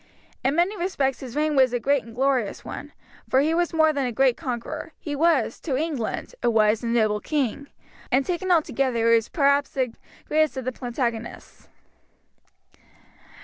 [0.43, 2.91] In many respects his reign was a great and glorious one,
[3.29, 6.91] for he was more than a great conqueror, he was, to England, a wise and
[6.91, 7.67] noble king;
[8.11, 9.93] and taken altogether he was perhaps the
[10.27, 11.67] greatest of the Plantagenets.